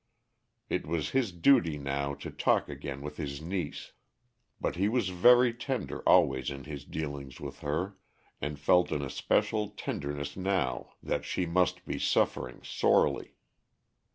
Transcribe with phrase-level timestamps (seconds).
[0.67, 3.91] It was his duty now to talk again with his niece,
[4.59, 7.97] but he was very tender always in his dealings with her,
[8.41, 13.35] and felt an especial tenderness now that she must be suffering sorely.